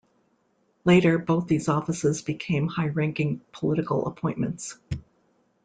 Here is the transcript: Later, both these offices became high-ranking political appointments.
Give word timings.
Later, 0.83 1.19
both 1.19 1.45
these 1.47 1.69
offices 1.69 2.23
became 2.23 2.67
high-ranking 2.67 3.41
political 3.51 4.07
appointments. 4.07 4.79